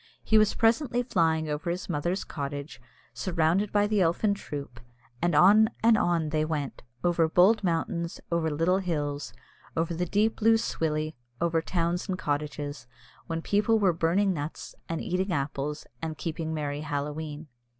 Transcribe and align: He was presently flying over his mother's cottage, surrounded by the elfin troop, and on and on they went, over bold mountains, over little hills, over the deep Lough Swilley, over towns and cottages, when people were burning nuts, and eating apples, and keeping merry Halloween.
He 0.23 0.39
was 0.39 0.55
presently 0.55 1.03
flying 1.03 1.47
over 1.47 1.69
his 1.69 1.87
mother's 1.87 2.23
cottage, 2.23 2.81
surrounded 3.13 3.71
by 3.71 3.85
the 3.85 4.01
elfin 4.01 4.33
troop, 4.33 4.79
and 5.21 5.35
on 5.35 5.69
and 5.83 5.95
on 5.95 6.29
they 6.29 6.43
went, 6.43 6.81
over 7.03 7.29
bold 7.29 7.63
mountains, 7.63 8.19
over 8.31 8.49
little 8.49 8.79
hills, 8.79 9.31
over 9.77 9.93
the 9.93 10.07
deep 10.07 10.41
Lough 10.41 10.55
Swilley, 10.57 11.13
over 11.39 11.61
towns 11.61 12.09
and 12.09 12.17
cottages, 12.17 12.87
when 13.27 13.43
people 13.43 13.77
were 13.77 13.93
burning 13.93 14.33
nuts, 14.33 14.73
and 14.89 15.01
eating 15.01 15.31
apples, 15.31 15.85
and 16.01 16.17
keeping 16.17 16.51
merry 16.51 16.81
Halloween. 16.81 17.47